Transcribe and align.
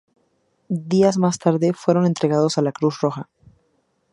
Días 0.93 1.19
más 1.19 1.37
tarde 1.37 1.73
fueron 1.75 2.07
entregados 2.07 2.57
a 2.57 2.63
la 2.63 2.71
Cruz 2.71 3.01
Roja. 3.01 3.29